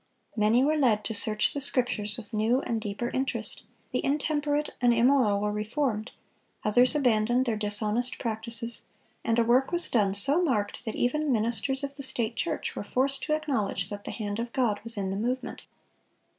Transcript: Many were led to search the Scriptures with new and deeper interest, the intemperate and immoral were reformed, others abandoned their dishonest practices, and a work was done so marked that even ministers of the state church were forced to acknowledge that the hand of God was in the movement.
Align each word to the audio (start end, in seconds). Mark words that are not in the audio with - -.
Many 0.35 0.63
were 0.63 0.77
led 0.77 1.03
to 1.05 1.13
search 1.13 1.53
the 1.53 1.61
Scriptures 1.61 2.17
with 2.17 2.33
new 2.33 2.61
and 2.61 2.81
deeper 2.81 3.09
interest, 3.09 3.65
the 3.91 4.03
intemperate 4.03 4.71
and 4.81 4.95
immoral 4.95 5.39
were 5.39 5.51
reformed, 5.51 6.09
others 6.63 6.95
abandoned 6.95 7.45
their 7.45 7.55
dishonest 7.55 8.17
practices, 8.17 8.87
and 9.23 9.37
a 9.37 9.43
work 9.43 9.71
was 9.71 9.91
done 9.91 10.15
so 10.15 10.41
marked 10.41 10.85
that 10.85 10.95
even 10.95 11.31
ministers 11.31 11.83
of 11.83 11.93
the 11.97 12.01
state 12.01 12.35
church 12.35 12.75
were 12.75 12.83
forced 12.83 13.21
to 13.25 13.33
acknowledge 13.35 13.91
that 13.91 14.03
the 14.05 14.09
hand 14.09 14.39
of 14.39 14.51
God 14.53 14.79
was 14.83 14.97
in 14.97 15.11
the 15.11 15.15
movement. 15.15 15.65